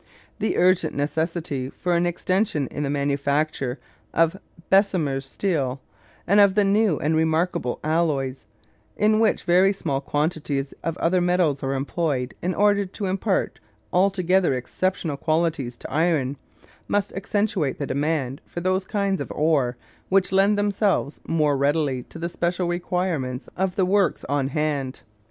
The 0.39 0.57
urgent 0.57 0.95
necessity 0.95 1.69
for 1.69 1.93
an 1.93 2.07
extension 2.07 2.65
in 2.69 2.81
the 2.81 2.89
manufacture 2.89 3.77
of 4.15 4.35
Bessemer 4.71 5.19
steel, 5.21 5.79
and 6.25 6.39
of 6.39 6.55
the 6.55 6.63
new 6.63 6.97
and 6.97 7.15
remarkable 7.15 7.79
alloys 7.83 8.47
in 8.97 9.19
which 9.19 9.43
very 9.43 9.71
small 9.71 10.01
quantities 10.01 10.73
of 10.83 10.97
other 10.97 11.21
metals 11.21 11.61
are 11.61 11.73
employed 11.75 12.33
in 12.41 12.55
order 12.55 12.87
to 12.87 13.05
impart 13.05 13.59
altogether 13.93 14.55
exceptional 14.55 15.17
qualities 15.17 15.77
to 15.77 15.91
iron, 15.93 16.35
must 16.87 17.13
accentuate 17.13 17.77
the 17.77 17.85
demand 17.85 18.41
for 18.47 18.59
those 18.59 18.85
kinds 18.85 19.21
of 19.21 19.31
ore 19.31 19.77
which 20.09 20.31
lend 20.31 20.57
themselves 20.57 21.19
most 21.27 21.59
readily 21.59 22.01
to 22.01 22.17
the 22.17 22.27
special 22.27 22.67
requirements 22.67 23.47
of 23.55 23.75
the 23.75 23.85
works 23.85 24.23
on 24.27 24.47
hand. 24.47 25.01